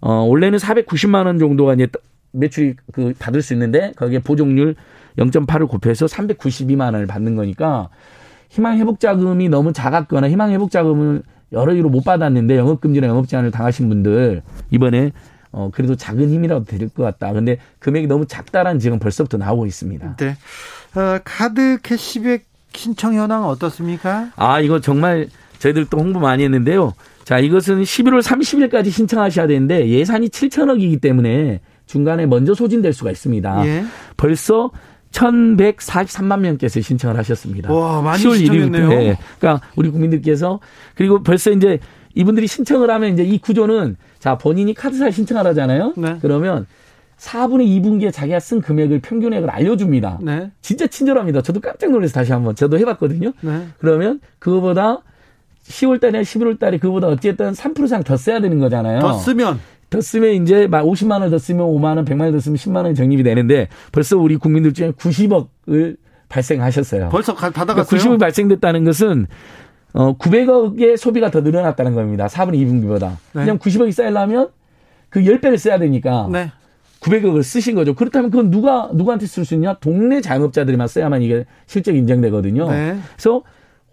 [0.00, 1.88] 어, 원래는 490만 원 정도가 이제
[2.32, 4.76] 매출이 그 받을 수 있는데 거기에 보종률
[5.18, 7.88] 0.8을 곱해서 392만 원을 받는 거니까
[8.48, 13.26] 희망 회복 자금이 너무 작았거나 희망 회복 자금을 여러 이유로 못 받았는데 영업 금지나 영업
[13.26, 15.10] 제한을 당하신 분들 이번에
[15.52, 17.32] 어 그래도 작은 힘이라도 될 것 같다.
[17.32, 20.16] 근데 금액이 너무 작다라는 지금 벌써부터 나오고 있습니다.
[20.16, 20.36] 네.
[20.94, 24.30] 어, 카드 캐시백 신청 현황 어떻습니까?
[24.36, 25.28] 아 이거 정말
[25.58, 26.94] 저희들 또 홍보 많이 했는데요.
[27.24, 33.66] 자 이것은 11월 30일까지 신청하셔야 되는데 예산이 7천억이기 때문에 중간에 먼저 소진될 수가 있습니다.
[33.66, 33.84] 예.
[34.16, 34.70] 벌써
[35.12, 37.72] 1,143만 명께서 신청을 하셨습니다.
[37.72, 38.88] 와, 많이 10월 신청했네요.
[38.88, 38.96] 1일부터.
[38.96, 39.18] 네.
[39.38, 40.60] 그러니까 우리 국민들께서
[40.94, 41.80] 그리고 벌써 이제
[42.14, 45.94] 이분들이 신청을 하면 이제 이 구조는 자, 본인이 카드사에 신청을 하잖아요.
[45.96, 46.18] 네.
[46.20, 46.66] 그러면
[47.20, 50.20] 4분의 2분기에 자기가 쓴 금액을 평균액을 알려줍니다.
[50.22, 50.50] 네.
[50.62, 51.42] 진짜 친절합니다.
[51.42, 53.32] 저도 깜짝 놀라서 다시 한번 저도 해봤거든요.
[53.42, 53.66] 네.
[53.78, 55.02] 그러면 그거보다
[55.64, 59.00] 10월 달에 11월 달에 그거보다 어쨌든 3% 이상 더 써야 되는 거잖아요.
[59.00, 62.40] 더 쓰면 더 쓰면 이제 막 50만 원 더 쓰면 5만 원, 100만 원 더
[62.40, 65.96] 쓰면 10만 원이 적립이 되는데 벌써 우리 국민들 중에 90억을
[66.30, 67.10] 발생하셨어요.
[67.10, 67.84] 벌써 받아갔어요.
[67.86, 69.26] 그러니까 90억 발생됐다는 것은
[69.92, 72.28] 어 900억의 소비가 더 늘어났다는 겁니다.
[72.28, 73.10] 4분의 2분기보다.
[73.34, 73.42] 네.
[73.42, 74.48] 그냥 90억이 쌓이려면
[75.10, 76.52] 그 10배를 써야 되니까 네.
[77.00, 77.94] 900억을 쓰신 거죠.
[77.94, 79.74] 그렇다면 그건 누가 누구한테 쓸 수 있냐?
[79.74, 82.70] 동네 자영업자들이만 써야만 이게 실적 인정되거든요.
[82.70, 82.98] 네.
[83.14, 83.42] 그래서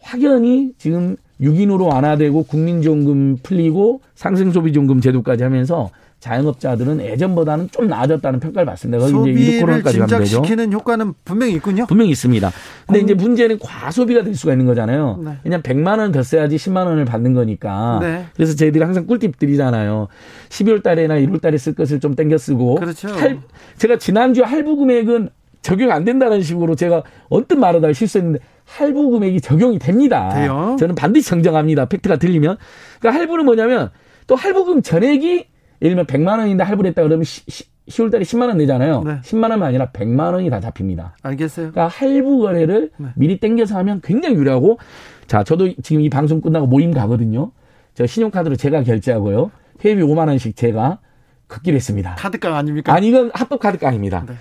[0.02, 5.90] 확연히 지금 6인으로 완화되고 국민지원금 풀리고 상생소비지원금 제도까지 하면서
[6.20, 9.06] 자영업자들은 예전보다는 좀 나아졌다는 평가를 받습니다.
[9.06, 10.44] 거기 이제 위드 코로나까지 가면 되죠.
[10.44, 11.86] 시키는 효과는 분명히 있군요.
[11.88, 12.52] 분명히 있습니다.
[12.88, 13.04] 근데 음.
[13.04, 15.20] 이제 문제는 과소비가 될 수가 있는 거잖아요.
[15.24, 15.32] 네.
[15.44, 18.00] 그냥 100만 원 더 써야지 10만 원을 받는 거니까.
[18.02, 18.26] 네.
[18.36, 20.08] 그래서 저희들이 항상 꿀팁 드리잖아요.
[20.50, 22.76] 12월 달에나 1월 달에 쓸 것을 좀 땡겨 쓰고.
[22.76, 23.10] 그렇죠.
[23.10, 23.40] 할,
[23.78, 25.30] 제가 지난주 할부 금액은
[25.62, 30.30] 적용 안 된다는 식으로 제가 언뜻 말하다가 실수했는데 할부 금액이 적용이 됩니다.
[30.30, 30.76] 돼요?
[30.80, 31.86] 저는 반드시 정정합니다.
[31.86, 32.58] 팩트가 틀리면.
[33.00, 33.90] 그러니까 할부는 뭐냐면
[34.28, 35.46] 또 할부금 전액이
[35.82, 39.04] 예를 들면 100만 원인데 할부를 했다 그러면 10월 달에 10만 원 내잖아요.
[39.04, 39.22] 네.
[39.22, 41.16] 10만 원이 아니라 100만 원이 다 잡힙니다.
[41.22, 41.72] 알겠어요.
[41.72, 43.08] 그러니까 할부 거래를 네.
[43.16, 44.80] 미리 땡겨서 하면 굉장히 유리하고
[45.28, 47.52] 자, 저도 지금 이 방송 끝나고 모임 가거든요.
[47.94, 49.52] 저 신용카드로 제가 결제하고요.
[49.84, 51.00] 회비 5만 원씩 제가
[51.48, 52.16] 걷기로 했습니다.
[52.16, 52.94] 카드깡 아닙니까?
[52.94, 54.26] 아니 이건 합법 카드깡입니다.
[54.28, 54.34] 네.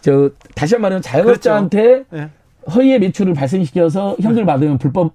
[0.00, 2.04] 저 다시 한 번 말하면 자영업자한테 그렇죠.
[2.10, 2.30] 네.
[2.72, 4.46] 허위의 매출을 발생시켜서 현금을 네.
[4.46, 5.14] 받으면 불법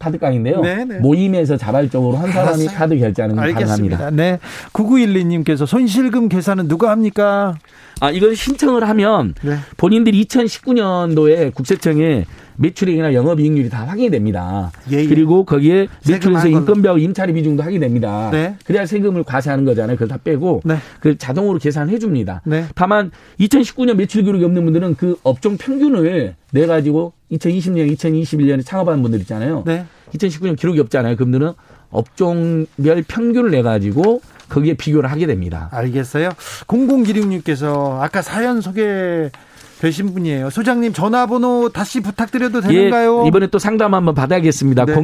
[0.00, 0.62] 카드깡인데요.
[0.62, 0.84] 네네.
[0.84, 0.98] 네.
[0.98, 2.78] 모임에서 자발적으로 한 사람이 알았어요.
[2.78, 4.10] 카드 결제하는 건 가능합니다.
[4.10, 4.40] 네.
[4.72, 7.56] 9912님께서 손실금 계산은 누가 합니까?
[8.00, 9.56] 아, 이걸 신청을 하면 네.
[9.76, 12.24] 본인들이 2019년도에 국세청에
[12.60, 14.70] 매출액이나 영업이익률이 다 확인이 됩니다.
[14.92, 15.06] 예, 예.
[15.06, 18.28] 그리고 거기에 매출에서 인건비하고 임차료 비중도 확인이 됩니다.
[18.30, 18.54] 네.
[18.64, 19.96] 그래야 세금을 과세하는 거잖아요.
[19.96, 20.76] 그걸 다 빼고 네.
[21.00, 22.42] 그 자동으로 계산해 줍니다.
[22.44, 22.66] 네.
[22.74, 29.20] 다만 2019년 매출 기록이 없는 분들은 그 업종 평균을 내 가지고 2020년, 2021년에 창업하는 분들
[29.20, 29.62] 있잖아요.
[29.66, 29.86] 네.
[30.14, 31.16] 2019년 기록이 없잖아요.
[31.16, 31.52] 그분들은
[31.90, 34.20] 업종별 평균을 내 가지고
[34.50, 35.68] 거기에 비교를 하게 됩니다.
[35.72, 36.30] 알겠어요.
[36.66, 39.30] 0016님께서 아까 사연 소개
[39.80, 40.50] 되신 분이에요.
[40.50, 43.22] 소장님 전화번호 다시 부탁드려도 되는가요?
[43.24, 44.84] 예, 이번에 또 상담 한번 받아야겠습니다.
[44.84, 44.94] 네.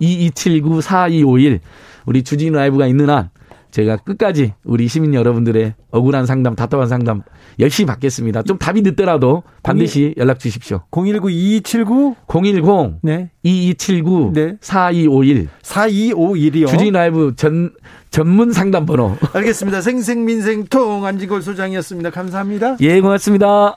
[0.00, 1.58] 010-2279-4251
[2.06, 3.30] 우리 주진 라이브가 있는 한
[3.72, 7.22] 제가 끝까지 우리 시민 여러분들의 억울한 상담, 답답한 상담
[7.58, 8.44] 열심히 받겠습니다.
[8.44, 10.82] 좀 답이 늦더라도 반드시 연락 주십시오.
[10.92, 13.30] 019-2279 010 네.
[13.42, 14.56] 2279 네.
[14.60, 16.68] 4251 4251이요.
[16.68, 17.72] 주진 라이브 전
[18.10, 19.16] 전문 상담 번호.
[19.34, 19.80] 알겠습니다.
[19.80, 22.10] 생생민생통 안지골 소장이었습니다.
[22.10, 22.76] 감사합니다.
[22.80, 23.76] 예, 고맙습니다.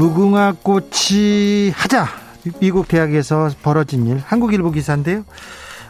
[0.00, 2.06] 무궁화 꽃이 하자
[2.58, 5.26] 미국 대학에서 벌어진 일 한국일보 기사인데요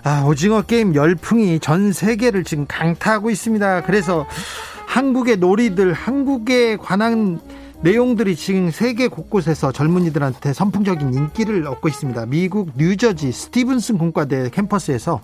[0.03, 3.83] 아, 오징어 게임 열풍이 전 세계를 지금 강타하고 있습니다.
[3.83, 4.27] 그래서
[4.87, 7.39] 한국의 놀이들, 한국에 관한
[7.83, 12.27] 내용들이 지금 세계 곳곳에서 젊은이들한테 선풍적인 인기를 얻고 있습니다.
[12.27, 15.21] 미국 뉴저지 스티븐슨 공과대 캠퍼스에서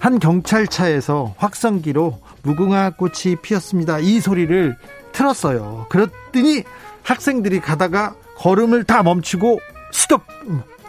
[0.00, 4.00] 한 경찰차에서 확성기로 무궁화 꽃이 피었습니다.
[4.00, 4.76] 이 소리를
[5.12, 5.86] 틀었어요.
[5.88, 6.64] 그랬더니
[7.02, 9.60] 학생들이 가다가 걸음을 다 멈추고
[9.92, 10.22] 스톱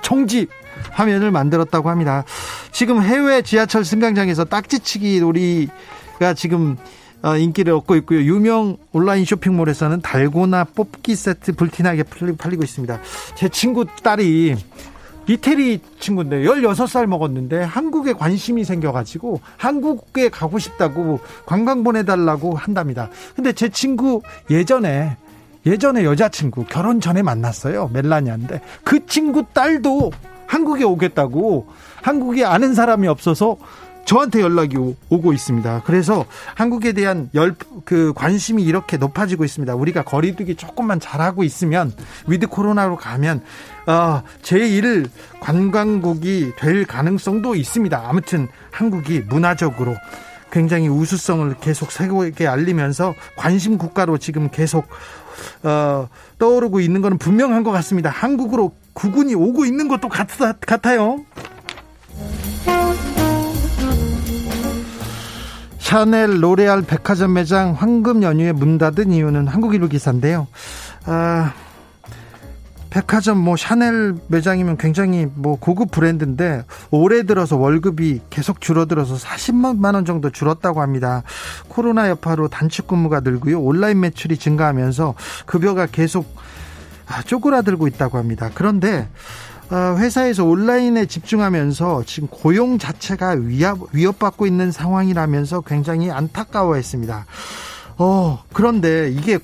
[0.02, 0.48] 총지
[0.92, 2.24] 화면을 만들었다고 합니다.
[2.72, 6.78] 지금 해외 지하철 승강장에서 딱지치기 놀이가 지금
[7.24, 8.20] 어, 인기를 얻고 있고요.
[8.22, 12.04] 유명 온라인 쇼핑몰에서는 달고나 뽑기 세트 불티나게
[12.38, 13.00] 팔리고 있습니다.
[13.36, 14.58] 제 친구 딸이
[15.30, 23.10] 이태리 친구인데 16살 먹었는데 한국에 관심이 생겨가지고 한국에 가고 싶다고 관광 보내달라고 한답니다.
[23.36, 25.16] 근데 제 친구 예전에
[25.66, 27.90] 예전에 여자친구 결혼 전에 만났어요.
[27.94, 30.12] 멜라니아인데 그 친구 딸도
[30.48, 31.68] 한국에 오겠다고
[32.02, 33.58] 한국에 아는 사람이 없어서
[34.06, 35.84] 저한테 연락이 오, 고 있습니다.
[35.86, 39.74] 그래서 한국에 대한 열, 그 관심이 이렇게 높아지고 있습니다.
[39.76, 41.94] 우리가 거리두기 조금만 잘하고 있으면
[42.28, 43.42] 위드 코로나로 가면
[43.88, 48.04] 어, 제1 관광국이 될 가능성도 있습니다.
[48.06, 49.96] 아무튼 한국이 문화적으로
[50.52, 54.88] 굉장히 우수성을 계속 세계에 알리면서 관심 국가로 지금 계속
[55.64, 56.08] 어,
[56.40, 58.10] 떠오르고 있는 것은 분명한 것 같습니다.
[58.10, 60.28] 한국으로 국운이 오고 있는 것도 같,
[60.62, 61.26] 같아요.
[65.80, 70.48] 샤넬 로레알 백화점 매장 황금 연휴에 문 닫은 이유는 한국일보 기사인데요.
[71.06, 71.54] 아,
[72.94, 80.06] 백화점 뭐 샤넬 매장이면 굉장히 뭐 고급 브랜드인데 올해 들어서 월급이 계속 줄어들어서 40만 원
[80.06, 81.24] 정도 줄었다고 합니다.
[81.70, 83.60] 코로나 여파로 단축 근무가 늘고요.
[83.60, 85.16] 온라인 매출이 증가하면서
[85.48, 86.36] 급여가 계속
[87.08, 88.52] 아, 쪼그라들고 있다고 합니다.
[88.54, 89.10] 그런데
[89.72, 97.26] 어, 회사에서 온라인에 집중하면서 지금 고용 자체가 위협, 위협받고 있는 상황이라면서 굉장히 안타까워했습니다.
[97.98, 99.40] 어, 그런데 이게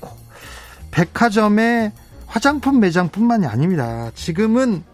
[0.92, 1.90] 백화점의
[2.30, 4.10] 화장품 매장뿐만이 아닙니다.
[4.14, 4.84] 지금은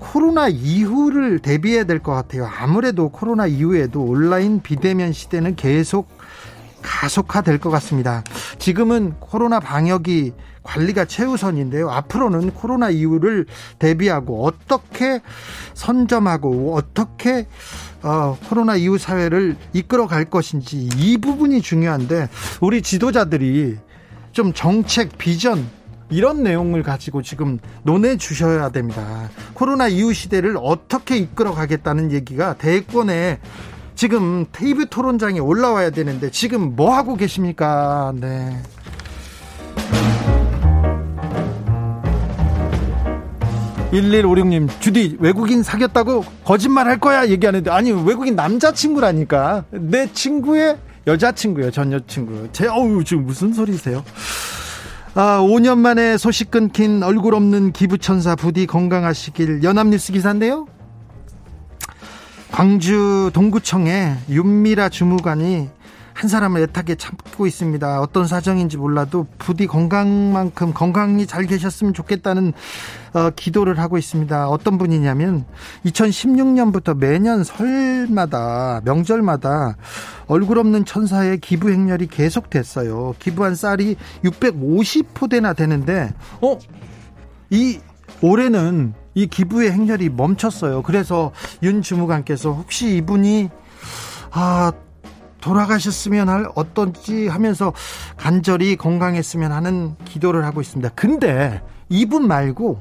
[0.00, 2.44] 코로나 이후를 대비해야 될 것 같아요.
[2.46, 6.08] 아무래도 코로나 이후에도 온라인 비대면 시대는 계속
[6.82, 8.24] 가속화될 것 같습니다.
[8.58, 10.32] 지금은 코로나 방역이
[10.64, 11.88] 관리가 최우선인데요.
[11.88, 13.46] 앞으로는 코로나 이후를
[13.78, 15.20] 대비하고 어떻게
[15.74, 17.46] 선점하고 어떻게
[18.02, 22.28] 어, 코로나 이후 사회를 이끌어 갈 것인지 이 부분이 중요한데
[22.60, 23.78] 우리 지도자들이
[24.32, 25.64] 좀 정책 비전
[26.08, 29.28] 이런 내용을 가지고 지금 논해 주셔야 됩니다.
[29.54, 33.38] 코로나 이후 시대를 어떻게 이끌어 가겠다는 얘기가 대권에
[33.94, 38.12] 지금 테이블 토론장에 올라와야 되는데 지금 뭐 하고 계십니까?
[38.20, 38.56] 네.
[43.92, 49.64] 1156님, 주디, 외국인 사귀었다고 거짓말 할 거야 얘기하는데, 아니, 외국인 남자친구라니까.
[49.70, 52.48] 내 친구의 여자친구예요, 전 여친구.
[52.52, 54.04] 제, 어우, 지금 무슨 소리세요?
[55.18, 60.66] 아, 5년 만에 소식 끊긴 얼굴 없는 기부천사 부디 건강하시길 연합뉴스 기사인데요.
[62.52, 65.70] 광주 동구청에 윤미라 주무관이
[66.16, 68.00] 한 사람을 애타게 참고 있습니다.
[68.00, 72.54] 어떤 사정인지 몰라도 부디 건강만큼 건강히 잘 계셨으면 좋겠다는
[73.12, 74.48] 어, 기도를 하고 있습니다.
[74.48, 75.44] 어떤 분이냐면
[75.84, 79.76] 2016년부터 매년 설마다 명절마다
[80.26, 83.14] 얼굴 없는 천사의 기부 행렬이 계속됐어요.
[83.18, 86.58] 기부한 쌀이 650포대나 되는데 어?
[87.50, 87.78] 이
[88.22, 90.80] 올해는 이 기부의 행렬이 멈췄어요.
[90.80, 93.50] 그래서 윤 주무관께서 혹시 이분이
[94.30, 94.72] 아
[95.46, 97.72] 돌아가셨으면 할 어떤지 하면서
[98.16, 100.90] 간절히 건강했으면 하는 기도를 하고 있습니다.
[100.96, 102.80] 근데 이분 말고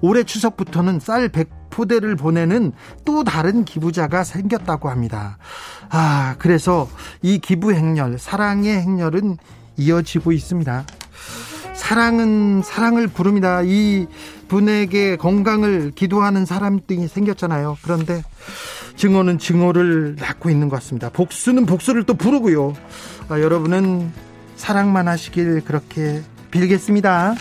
[0.00, 2.72] 올해 추석부터는 쌀 100포대를 보내는
[3.04, 5.36] 또 다른 기부자가 생겼다고 합니다.
[5.90, 6.88] 아, 그래서
[7.20, 9.36] 이 기부 행렬, 사랑의 행렬은
[9.76, 10.84] 이어지고 있습니다.
[11.74, 13.60] 사랑은 사랑을 부릅니다.
[13.62, 14.06] 이
[14.48, 17.78] 분에게 건강을 기도하는 사람들이 생겼잖아요.
[17.82, 18.22] 그런데
[18.96, 21.10] 증오는 증오를 낳고 있는 것 같습니다.
[21.10, 22.74] 복수는 복수를 또 부르고요.
[23.28, 24.12] 아, 여러분은
[24.56, 27.34] 사랑만 하시길 그렇게 빌겠습니다.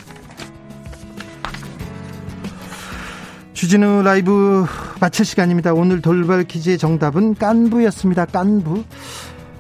[3.54, 4.66] 주진우 라이브
[5.00, 5.74] 마칠 시간입니다.
[5.74, 8.26] 오늘 돌발 퀴즈의 정답은 깐부였습니다.
[8.26, 8.84] 깐부.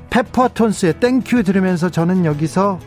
[0.09, 2.79] 페퍼톤스의 Thank You 들으면서 저는 여기서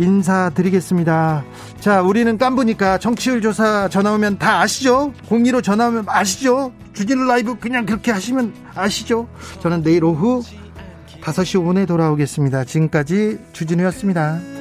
[0.00, 1.44] 인사드리겠습니다.
[1.78, 5.12] 자, 우리는 깐부니까 청취율 조사 전화 오면 다 아시죠?
[5.28, 6.72] 공이로 전화 오면 아시죠?
[6.94, 9.28] 주진우 라이브 그냥 그렇게 하시면 아시죠?
[9.60, 10.42] 저는 내일 오후
[11.20, 12.64] 5시 5분에 돌아오겠습니다.
[12.64, 14.59] 지금까지 주진우였습니다.